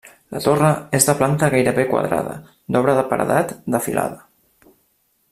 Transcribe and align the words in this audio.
La 0.35 0.39
torre 0.43 0.69
és 0.99 1.05
de 1.09 1.13
planta 1.19 1.49
gairebé 1.55 1.85
quadrada, 1.91 2.33
d'obra 2.75 2.95
de 3.01 3.03
paredat, 3.11 3.53
de 3.75 3.83
filada. 3.89 4.73